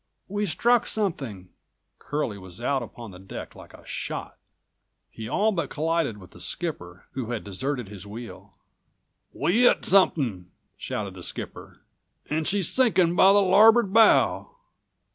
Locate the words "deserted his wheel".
7.43-8.57